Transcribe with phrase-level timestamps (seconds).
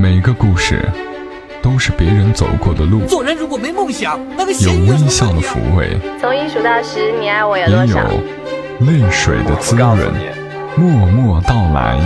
[0.00, 0.88] 每个故事
[1.60, 7.98] 都是别人走过的路，做人如果没梦想，那个有微笑的抚慰，从一数到十，你爱我有也有？
[8.86, 9.98] 泪水的滋润。
[10.76, 12.00] 默默到来，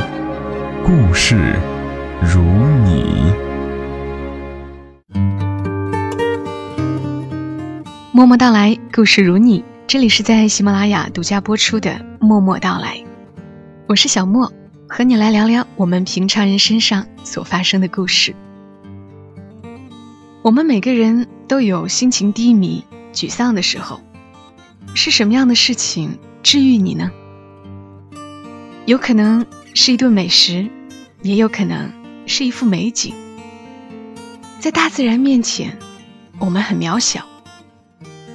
[0.82, 1.54] 故事
[2.22, 3.30] 如你。
[8.11, 9.62] 默默到来，故事如你。
[9.86, 11.90] 这里是在喜马拉雅独家播出的
[12.20, 12.96] 《默默到来》，
[13.86, 14.50] 我是小莫，
[14.95, 18.36] 和你来聊聊我们平常人身上所发生的故事。
[20.42, 22.84] 我们每个人都有心情低迷、
[23.15, 24.02] 沮丧的时候，
[24.95, 27.10] 是什么样的事情治愈你呢？
[28.84, 30.68] 有可能是一顿美食，
[31.23, 31.90] 也有可能
[32.27, 33.15] 是一幅美景。
[34.60, 35.79] 在大自然面前，
[36.38, 37.24] 我们很渺小。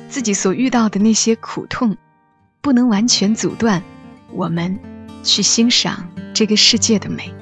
[0.10, 1.96] 自己所遇到的那些苦痛，
[2.62, 3.84] 不能完全阻断
[4.32, 4.80] 我们
[5.28, 7.34] 去欣赏这个世界的美。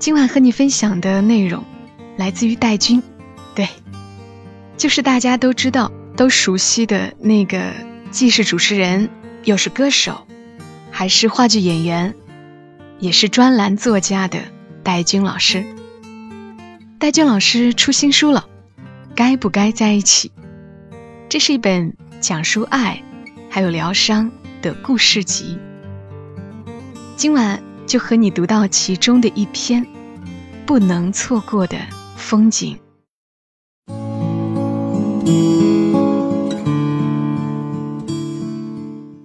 [0.00, 1.64] 今晚和你分享的内容
[2.18, 3.00] 来自于戴军，
[3.54, 3.68] 对，
[4.76, 7.72] 就是大家都知道、都熟悉的那个，
[8.10, 9.08] 既是主持人，
[9.44, 10.26] 又是歌手，
[10.90, 12.14] 还是话剧演员，
[12.98, 14.40] 也是专栏作家的
[14.82, 15.64] 戴军老师。
[16.98, 18.48] 戴军老师出新书了，
[19.14, 20.32] 该不该在一起？
[21.28, 23.00] 这是一本讲述爱，
[23.48, 25.56] 还有疗伤的故事集。
[27.16, 29.86] 今晚就和你读到其中的一篇
[30.66, 31.78] 不能错过的
[32.16, 32.78] 风景。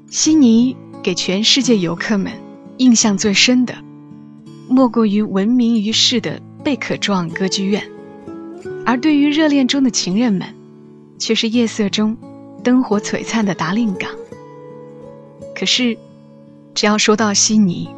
[0.09, 2.31] 悉尼给全世界游客们
[2.77, 3.75] 印象最深的，
[4.69, 7.89] 莫过于闻名于世的贝壳状歌剧院，
[8.85, 10.53] 而对于热恋中的情人们。
[11.19, 12.15] 却是夜色中
[12.63, 14.11] 灯火璀璨的达令港。
[15.55, 15.97] 可是，
[16.77, 17.89] 只要说到悉尼，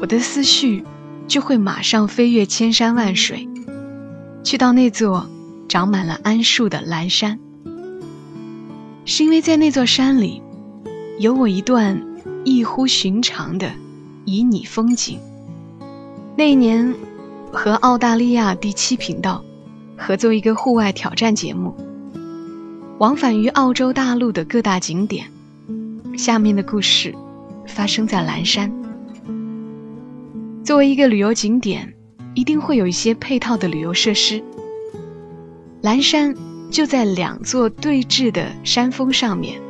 [0.00, 0.82] 我的思绪
[1.28, 3.48] 就会马上飞越千山万水，
[4.42, 5.30] 去到那座
[5.68, 7.38] 长满了桉树的蓝山。
[9.04, 10.42] 是因为在那座山里，
[11.20, 12.02] 有我一段
[12.44, 13.70] 异乎寻常的
[14.26, 15.20] 旖旎风景。
[16.36, 16.92] 那一年，
[17.52, 19.44] 和澳大利亚第七频道
[19.96, 21.76] 合作一个户外挑战节目。
[22.98, 25.30] 往返于澳洲大陆的各大景点，
[26.18, 27.14] 下面的故事
[27.70, 28.70] 发生在蓝山。
[30.64, 31.94] 作为一个旅游景点，
[32.34, 34.42] 一定会有一些配套的旅游设施。
[35.80, 36.34] 蓝山
[36.70, 39.60] 就在两座对峙的山峰上面，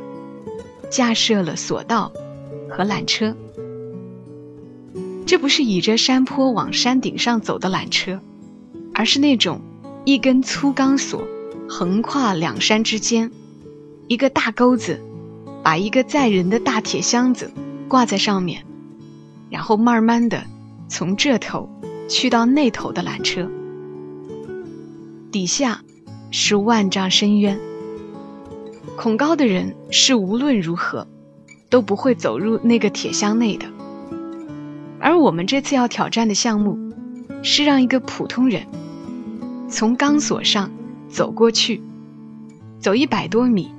[0.89, 2.11] 架设了索道
[2.69, 3.35] 和缆车。
[5.25, 8.19] 这不是倚着山坡往山顶上走的缆车，
[8.93, 9.61] 而是那种
[10.03, 11.21] 一根粗钢索。
[11.69, 13.31] 横跨两山之间，
[14.09, 14.99] 一个大钩子，
[15.63, 17.49] 把一个载人的大铁箱子
[17.91, 18.63] 挂在上面，
[19.49, 20.45] 然后慢慢的
[20.87, 21.69] 从这头
[22.07, 23.51] 去到那头的缆车。
[25.29, 25.81] 底下
[26.31, 27.59] 是万丈深渊，
[28.95, 31.05] 恐高的人是无论如何
[31.69, 33.65] 都不会走入那个铁箱内的。
[35.01, 36.93] 而我们这次要挑战的项目，
[37.43, 38.67] 是让一个普通人
[39.67, 40.71] 从钢索上。
[41.09, 41.81] 走过去，
[42.79, 43.69] 走一百多米，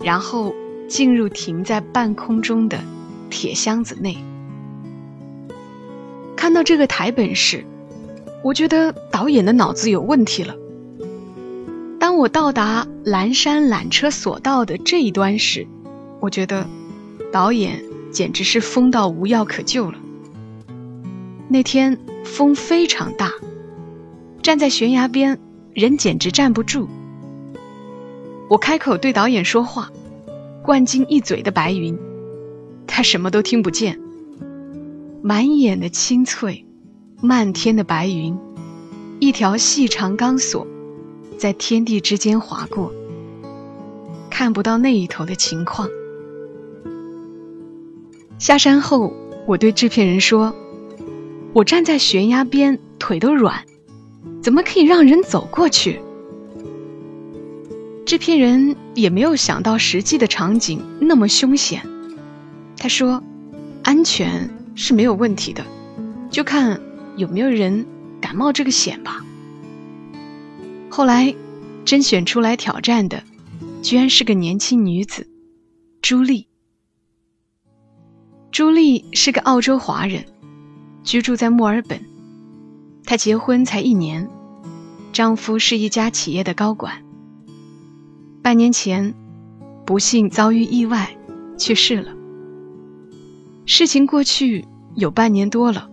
[0.00, 0.54] 然后
[0.88, 2.78] 进入停在半空中的
[3.28, 4.18] 铁箱子内。
[6.36, 7.64] 看到这个台本时，
[8.42, 10.54] 我觉得导演的脑子有问题了。
[11.98, 15.66] 当我到达蓝山缆车索道的这一端时，
[16.20, 16.66] 我觉得
[17.32, 19.98] 导演简直是疯到无药可救了。
[21.48, 23.32] 那天风非常大，
[24.42, 25.38] 站在悬崖边。
[25.74, 26.88] 人简直站不住。
[28.50, 29.90] 我开口对导演说话，
[30.60, 31.96] 灌进一嘴的白云，
[32.88, 34.00] 他什么都听不见。
[35.22, 36.64] 满眼的青翠，
[37.20, 38.36] 漫天的白云，
[39.20, 40.66] 一条细长钢索，
[41.38, 42.92] 在天地之间划过，
[44.30, 45.88] 看不到那一头的情况。
[48.38, 49.12] 下山后，
[49.46, 50.54] 我对制片人说
[51.52, 53.64] ：“我站在悬崖边，腿都软。”
[54.40, 56.00] 怎么可以让人走过去？
[58.06, 61.82] 制片人也没有想到实际的场景那么凶险。
[62.78, 63.22] 他说
[63.82, 65.66] ：“安全是没有问题的，
[66.30, 66.80] 就看
[67.16, 67.84] 有没有人
[68.20, 69.24] 敢冒这个险吧。”
[70.88, 71.34] 后来，
[71.84, 73.24] 甄选出来挑战的，
[73.82, 75.28] 居然是个年轻女子，
[76.00, 76.46] 朱莉。
[78.52, 80.24] 朱莉是个澳洲华人，
[81.02, 82.00] 居住在墨尔本。
[83.04, 84.28] 她结婚才一年，
[85.12, 87.02] 丈夫是一家企业的高管。
[88.42, 89.14] 半年前，
[89.84, 91.16] 不幸遭遇意外，
[91.58, 92.17] 去世了。
[93.70, 95.90] 事情过去有半年多了，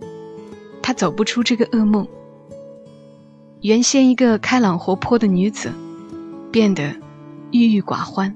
[0.80, 2.08] 她走不出这个噩梦，
[3.60, 5.70] 原先一个开朗活泼的女子，
[6.50, 6.96] 变得
[7.50, 8.34] 郁郁寡欢。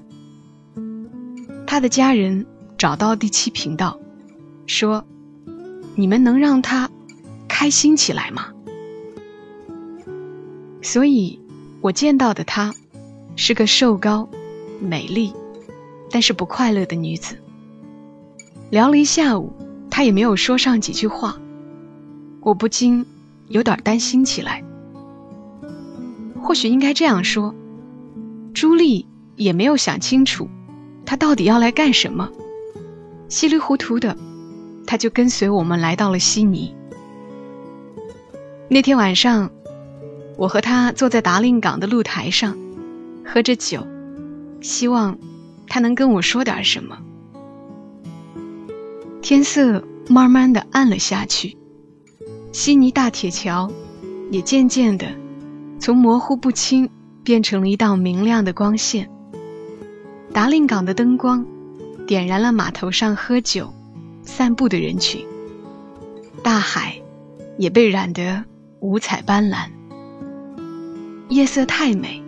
[1.65, 2.45] 她的家人
[2.77, 3.99] 找到第七频道，
[4.67, 5.03] 说
[5.97, 6.87] ：“你们能让她
[7.47, 8.53] 开心起来吗？”
[10.83, 11.39] 所以，
[11.81, 12.75] 我见到的她
[13.35, 14.29] 是个瘦高、
[14.79, 15.33] 美丽，
[16.11, 17.39] 但是不快乐的女子。
[18.71, 19.51] 聊了一下午，
[19.89, 21.37] 他也没有说上几句话，
[22.39, 23.05] 我不禁
[23.49, 24.63] 有点担心起来。
[26.41, 27.53] 或许应该这样说，
[28.53, 30.47] 朱莉也没有想清楚，
[31.05, 32.29] 她到底要来干什么。
[33.27, 34.15] 稀里糊涂的，
[34.87, 36.73] 她就跟随我们来到了悉尼。
[38.69, 39.51] 那天晚上，
[40.37, 42.57] 我和他坐在达令港的露台上，
[43.25, 43.85] 喝着酒，
[44.61, 45.17] 希望
[45.67, 46.97] 他能跟我说点什么。
[49.21, 51.55] 天色慢慢的暗了下去，
[52.51, 53.71] 悉尼大铁桥
[54.31, 55.07] 也渐渐的。
[55.79, 56.89] 从模糊不清
[57.23, 59.09] 变成了一道明亮的光线。
[60.33, 61.45] 达令港的灯光
[62.05, 63.73] 点燃了码头上喝酒、
[64.23, 65.25] 散步的人群。
[66.43, 67.01] 大海
[67.57, 68.43] 也被染得
[68.79, 69.69] 五彩斑斓。
[71.29, 72.23] 夜色太美，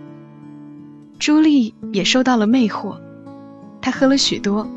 [1.19, 2.98] 朱莉也受到了魅惑。
[3.81, 4.68] 她喝了许多，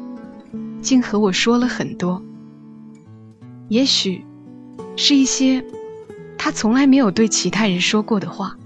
[0.86, 2.22] 竟和我说了很多。
[3.68, 4.24] 也许
[4.94, 5.64] 是一些
[6.38, 8.56] 他从来没有对其他人说过的话。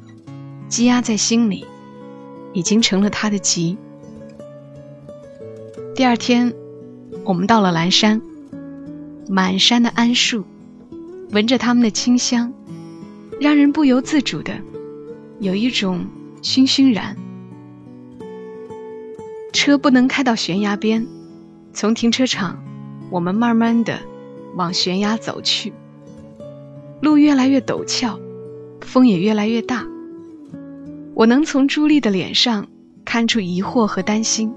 [0.69, 1.65] 积压在心里，
[2.53, 3.77] 已经成了他的疾。
[5.97, 6.55] 第二天，
[7.25, 8.21] 我们到了蓝山，
[9.29, 10.45] 满山的桉树，
[11.33, 12.53] 闻着它们的清香，
[13.41, 14.53] 让人不由自主的
[15.41, 16.05] 有一种
[16.41, 17.17] 醺醺然。
[19.53, 21.05] 车不能开到悬崖边，
[21.73, 22.63] 从停车场，
[23.11, 24.01] 我们慢慢的
[24.57, 25.73] 往悬崖走去。
[27.01, 28.19] 路越来越陡峭，
[28.81, 29.87] 风也越来越大。
[31.15, 32.67] 我能从朱莉的脸上
[33.05, 34.53] 看出疑惑和担心。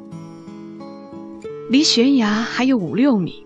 [1.69, 3.45] 离悬崖还有五六米，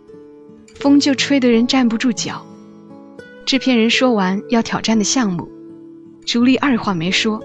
[0.75, 2.46] 风就吹得人站不住脚。
[3.46, 5.48] 制片人说完要挑战的项目，
[6.25, 7.42] 朱莉二话没说，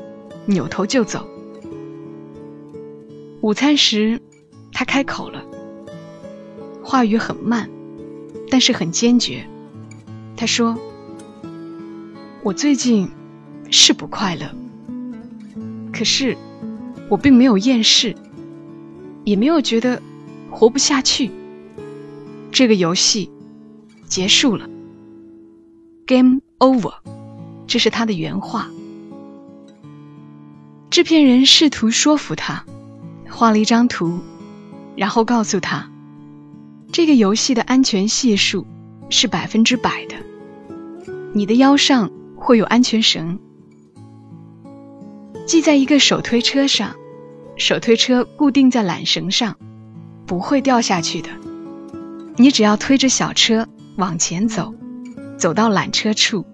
[0.47, 1.29] 扭头就走。
[3.41, 4.21] 午餐时，
[4.73, 5.45] 他开口了，
[6.83, 7.71] 话语很慢，
[8.51, 9.47] 但是很坚决。
[10.37, 10.79] 他说
[12.43, 13.09] ：“我最近
[13.71, 14.55] 是不快乐。”
[15.93, 16.37] 可是，
[17.09, 18.17] 我并没有厌世，
[19.25, 20.03] 也没有觉得
[20.51, 21.31] 活不下去。
[22.51, 23.31] 这个游戏
[24.07, 24.69] 结束了
[26.07, 26.95] ，Game over，
[27.67, 28.71] 这是他的原话。
[30.91, 32.65] 制片人试图说服他，
[33.31, 34.21] 画了一张图，
[34.97, 35.92] 然后告诉他，
[36.93, 38.67] 这个游戏的安全系数
[39.09, 40.17] 是百分之百的，
[41.33, 43.39] 你的腰上会有安全绳。
[45.47, 46.95] 系在一个手推车上，
[47.57, 49.57] 手推车固定在缆绳上，
[50.27, 51.31] 不会掉下去的。
[52.37, 53.67] 你只要推着小车
[53.97, 54.75] 往前走，
[55.39, 56.45] 走到缆车处，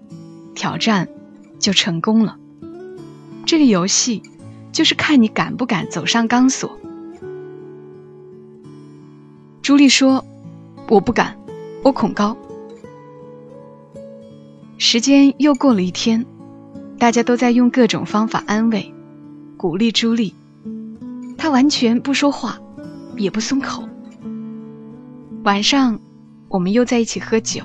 [0.55, 1.09] 挑战
[1.59, 2.37] 就成功了。
[3.45, 4.23] 这个游戏
[4.71, 6.79] 就是看你敢不敢走上钢索。
[9.61, 10.25] 朱莉说
[10.89, 11.37] ：“我不敢，
[11.83, 12.35] 我恐高。”
[14.77, 16.25] 时间又过了一天。
[16.97, 18.93] 大家都在用各种方法安慰、
[19.55, 20.35] 鼓励朱莉，
[21.37, 22.59] 她完全不说话，
[23.15, 23.87] 也不松口。
[25.45, 26.01] 晚上，
[26.49, 27.61] 我们又在一起喝酒。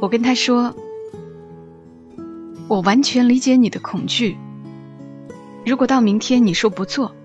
[0.00, 0.76] 我跟她说
[2.70, 4.36] ：“我完全理解你的恐惧。
[5.66, 7.16] 如果到明天你说不做，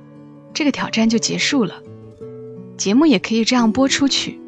[0.52, 1.84] 这个挑战就结束了，
[2.76, 4.40] 节目也可以这样播出去。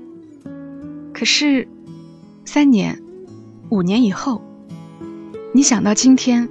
[1.19, 1.67] 可是，
[2.45, 3.03] 三年、
[3.67, 4.41] 五年以后。”
[5.51, 6.47] 你想到今天，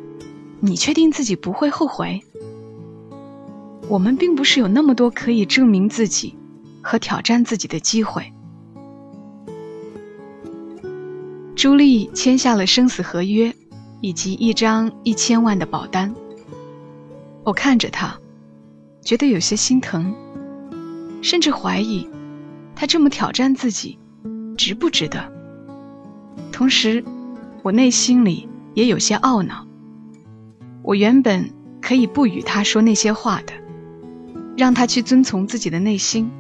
[0.61, 2.23] 你确定自己不会后悔？
[3.89, 6.37] 我们并不是有那么多可以证明自己
[6.83, 8.31] 和挑战自己的机会。
[11.57, 13.55] 朱莉签下了生死合约，
[14.03, 16.15] 以及一张一千万的保单。
[17.43, 18.15] 我看着她，
[19.01, 20.15] 觉得有些心疼，
[21.23, 22.07] 甚至怀疑
[22.77, 23.98] 她这么挑战自己，
[24.69, 25.33] 值不值得。
[26.53, 27.03] 同时，
[27.63, 28.47] 我内心里。
[28.75, 29.67] 也有些懊恼。
[30.85, 33.53] 我原本可以不与他说那些话的，
[34.57, 36.31] 让他去遵从自己的内心，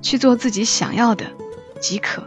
[0.00, 1.24] 去做自己想要的
[1.80, 2.22] 即可。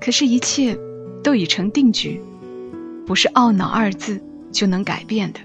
[0.00, 0.76] 可是，一切
[1.22, 2.20] 都已成定局，
[3.06, 5.38] 不是懊恼二字就能改变的。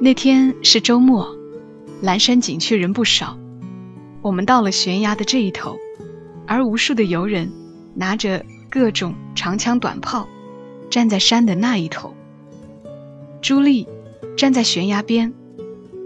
[0.00, 1.28] 那天是周末，
[2.02, 3.38] 蓝山景区人不少。
[4.28, 5.76] 我们到了悬崖的这一头，
[6.46, 7.50] 而无数的游人
[7.94, 8.44] 拿着。
[8.70, 10.28] 各种长枪短炮，
[10.90, 12.14] 站在山的那一头，
[13.40, 13.88] 朱莉
[14.36, 15.32] 站在悬崖边，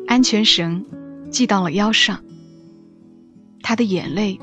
[0.06, 0.86] 安全绳
[1.32, 2.22] 系到了腰上。
[3.62, 4.38] 她的眼泪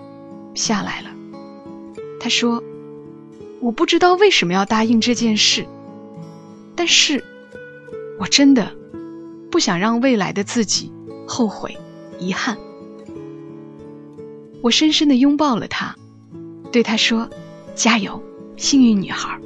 [0.54, 1.12] 下来了。
[2.20, 2.62] 她说
[3.64, 5.66] ：“我不知道为什么要答应这件事，
[6.76, 7.24] 但是
[8.20, 8.76] 我真的
[9.50, 10.92] 不想让未来的自己
[11.26, 11.78] 后悔、
[12.20, 12.58] 遗憾。”
[14.62, 15.96] 我深深的拥抱了她，
[16.72, 17.30] 对她说
[17.76, 18.22] ：“加油，
[18.58, 19.40] 幸运女孩。”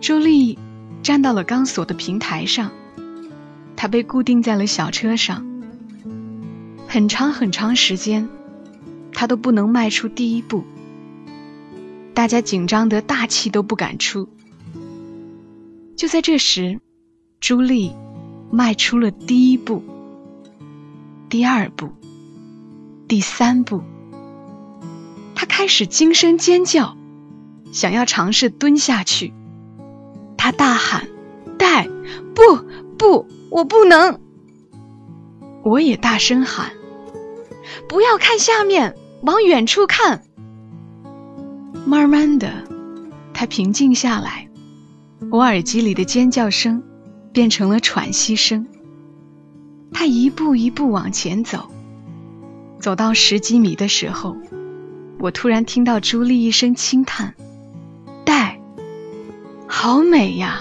[0.00, 0.58] 朱莉
[1.02, 2.72] 站到了钢索的平台上，
[3.74, 5.46] 她被固定在了小车上。
[6.86, 8.28] 很长很长时间，
[9.12, 10.64] 她都不能迈出第一步。
[12.12, 14.28] 大家紧张得大气都不敢出。
[15.96, 16.80] 就在这时，
[17.40, 17.92] 朱莉
[18.52, 19.82] 迈出了第一步，
[21.28, 21.90] 第二步，
[23.08, 23.82] 第三步。
[25.34, 26.96] 他开始惊声尖叫，
[27.72, 29.32] 想要尝试蹲下去。
[30.36, 31.08] 他大喊
[31.58, 31.88] ：“带，
[32.34, 32.42] 不
[32.98, 34.20] 不，我不能！”
[35.64, 36.72] 我也大声喊
[37.88, 40.22] ：“不要看下面，往远处看。”
[41.86, 42.52] 慢慢的，
[43.32, 44.48] 他平静下来，
[45.30, 46.82] 我耳机里的尖叫声
[47.32, 48.66] 变成了喘息声。
[49.92, 51.70] 他一步一步往前走，
[52.84, 54.36] 走到十几米的时候，
[55.18, 57.34] 我突然听到朱莉一声轻叹。
[59.66, 60.60] 好美呀！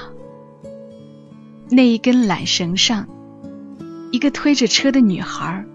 [1.69, 3.09] 那一根缆绳上，
[4.11, 5.65] 一个推着车的女孩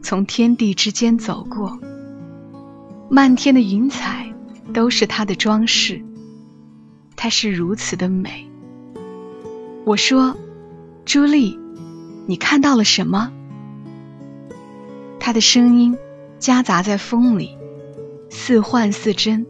[0.00, 1.80] 从天地之间走过，
[3.10, 4.32] 漫天的云彩
[4.72, 6.04] 都是她的装饰。
[7.16, 8.48] 她是如此的美。
[9.84, 10.36] 我说
[11.04, 11.58] ：“朱莉，
[12.26, 13.32] 你看到了什么？”
[15.20, 15.96] 他的声音
[16.38, 17.56] 夹杂在风里，
[18.30, 19.46] 似幻似真。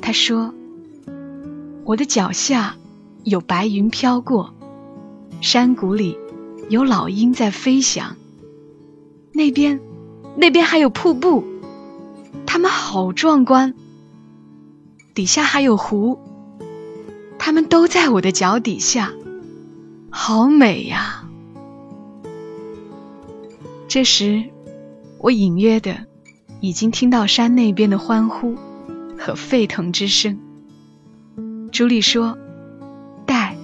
[0.00, 0.52] 他说。
[1.84, 2.74] 我的脚下
[3.22, 4.52] 有白云飘过，
[5.40, 6.18] 山谷里
[6.68, 8.16] 有老鹰在飞翔。
[9.30, 9.78] 那边，
[10.34, 11.44] 那边还有瀑布，
[12.44, 13.72] 它们好壮观。
[15.14, 16.18] 底下还有湖，
[17.38, 19.12] 它们都在我的脚底下，
[20.10, 21.22] 好美呀！
[23.86, 24.42] 这时，
[25.26, 26.06] 我隐约的
[26.60, 28.54] 已经听到山那边的欢呼
[29.18, 30.38] 和沸腾之声。
[31.72, 32.38] 朱莉说
[33.26, 33.56] ：“戴，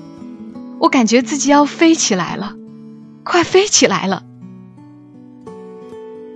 [0.80, 2.56] 我感觉自己要飞起来了，
[3.22, 4.24] 快飞起来了！”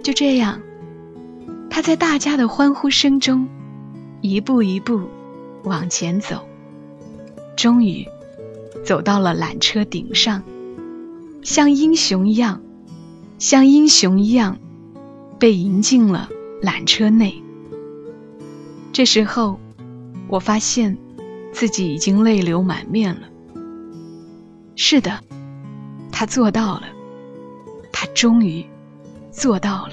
[0.04, 0.60] 就这样，
[1.70, 3.48] 他在大家的欢呼声中，
[4.20, 5.08] 一步一步
[5.64, 6.46] 往前走，
[7.56, 8.06] 终于
[8.84, 10.44] 走到了缆车顶上，
[11.42, 12.62] 像英雄一样，
[13.40, 14.58] 像英雄一样
[15.38, 16.28] 被迎进了
[16.62, 17.42] 缆车内。
[18.92, 19.58] 这时候，
[20.28, 20.98] 我发现。
[21.52, 23.28] 自己已经泪流满面了。
[24.74, 25.20] 是的，
[26.12, 26.82] 他做到了，
[27.90, 28.66] 他终于
[29.30, 29.92] 做到了。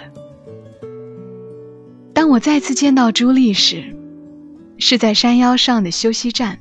[2.13, 3.95] 当我再次见到朱莉时，
[4.77, 6.59] 是在山腰上的休息站，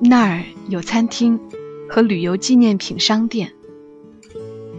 [0.00, 1.38] 那儿有餐厅
[1.88, 3.52] 和旅游纪念品商店。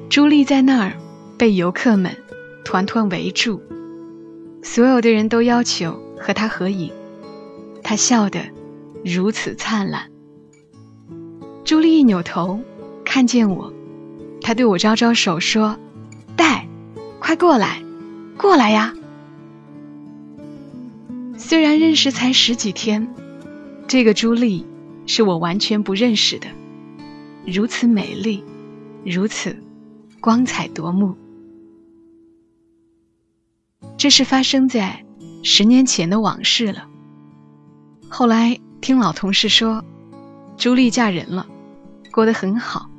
[0.10, 0.98] 朱莉在那儿
[1.38, 2.18] 被游客们
[2.64, 3.62] 团团围住，
[4.64, 6.92] 所有的人都要求和他合影。
[7.84, 8.40] 他笑得。
[9.04, 10.12] 如此灿烂。
[11.64, 12.60] 朱莉一扭头，
[13.04, 13.74] 看见我，
[14.42, 15.76] 她对我招招手说
[16.38, 16.68] ：“戴，
[17.20, 17.82] 快过来，
[18.38, 18.94] 过来呀！”
[21.36, 23.12] 虽然认识才十几天，
[23.88, 24.68] 这个朱莉
[25.08, 26.48] 是我完全不认识的，
[27.48, 28.44] 如此美丽，
[29.04, 29.58] 如此
[30.20, 31.16] 光彩夺目。
[34.02, 35.06] 这是发生在
[35.44, 36.88] 十年前的往事了。
[38.10, 38.60] 后来。
[38.82, 39.86] 听老同事说，
[40.58, 41.46] 朱莉嫁人了，
[42.12, 42.90] 过得很好，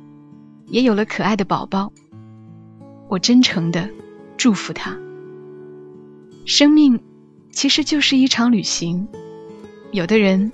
[0.67, 1.91] 也有了可爱的宝宝。
[3.09, 3.89] 我真诚的
[4.37, 4.97] 祝福她。
[6.45, 7.03] 生命
[7.51, 9.09] 其实就是一场旅行，
[9.91, 10.53] 有的人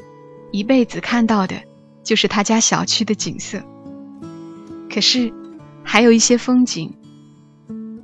[0.51, 1.62] 一辈子看到的
[2.03, 3.62] 就是他家小区的景色，
[4.91, 5.32] 可是
[5.84, 6.91] 还有一些风景，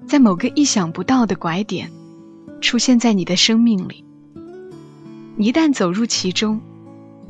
[0.06, 1.92] 在某个意想不到的拐点，
[2.62, 4.04] 出现在你的生命里。
[5.38, 6.62] 一旦走入其中。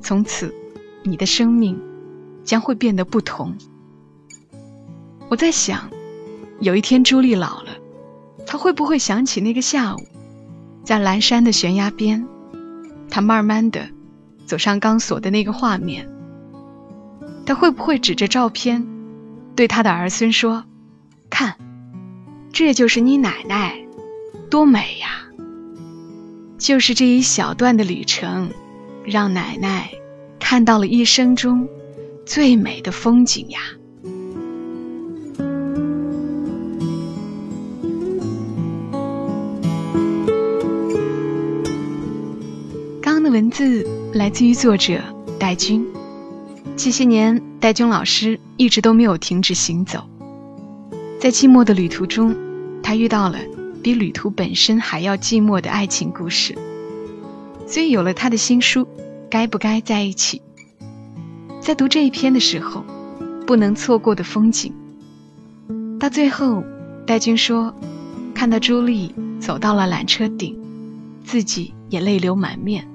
[0.02, 0.54] 从此，
[1.02, 1.82] 你的生命
[2.44, 3.58] 将会变得不同。
[5.30, 5.90] 我在想，
[6.60, 7.72] 有一天朱莉老了，
[8.46, 10.02] 她会不会想起那个下午，
[10.84, 12.28] 在蓝山的悬崖边，
[13.10, 13.90] 她慢慢的
[14.46, 16.08] 走上钢索的那个画面？
[17.48, 18.86] 她会不会指着照片，
[19.56, 20.66] 对她的儿孙说
[21.32, 21.56] ：“看，
[22.54, 23.85] 这就是你奶奶，
[24.56, 25.28] 多美呀！
[26.58, 28.52] 就是这一小段的旅程。”
[29.04, 29.92] 让奶奶
[30.40, 31.68] 看到了一生中
[32.26, 33.60] 最美的风景呀。
[43.02, 45.02] 刚刚的文字来自于作者
[45.38, 45.86] 戴军。
[46.78, 50.06] 这些年，戴军老师一直都没有停止行走。
[51.20, 52.34] 在寂寞的旅途中，
[52.82, 53.38] 他遇到了
[53.86, 56.58] 比旅途本身还要寂寞的爱情故事，
[57.68, 58.82] 所以有了他的新书
[59.30, 60.42] 《该不该在一起》。
[61.62, 62.84] 在读这一篇的时候，
[63.46, 64.74] 不能错过的风景。
[66.00, 66.64] 到最后，
[67.06, 67.76] 戴军说，
[68.34, 70.60] 看到朱莉走到了缆车顶，
[71.24, 72.88] 自己也泪流满面。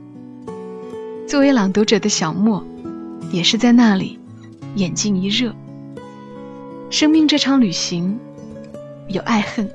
[1.24, 2.66] 作为朗读者的小莫。
[3.30, 4.18] 也是在那里，
[4.74, 5.54] 眼睛一热。
[6.90, 8.18] 生命这场旅行，
[9.06, 9.70] 有爱恨，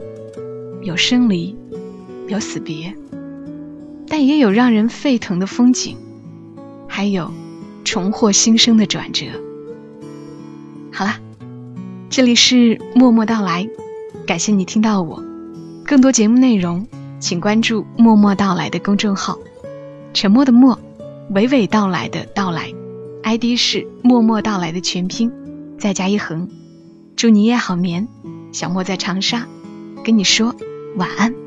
[0.85, 1.57] 有生离，
[2.27, 2.95] 有死别，
[4.07, 5.97] 但也有让人沸腾的风景，
[6.87, 7.31] 还有
[7.83, 9.25] 重获新生的转折。
[10.93, 11.19] 好啦，
[12.11, 13.67] 这里是默默到来，
[14.27, 15.23] 感谢你听到我。
[15.87, 16.85] 更多节目内容，
[17.19, 19.39] 请关注“默默到来”的公众号。
[20.13, 20.77] 沉默的默，
[21.33, 22.71] 娓娓道来的到来。
[23.23, 25.31] ID 是默默到来的全拼，
[25.79, 26.47] 再加一横。
[27.15, 28.07] 祝你夜好眠，
[28.51, 29.47] 小莫在长沙，
[30.03, 30.55] 跟你说
[30.95, 31.44] 晚安。